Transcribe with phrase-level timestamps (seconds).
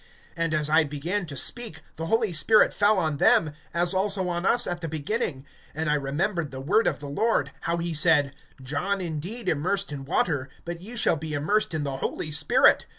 [0.35, 4.47] (15)And as I began to speak, the Holy Spirit fell on them, as also on
[4.47, 8.33] us at the beginning; (16)and I remembered the word of the Lord, how he said:
[8.63, 12.87] John indeed immersed in water, but ye shall be immersed in the Holy Spirit.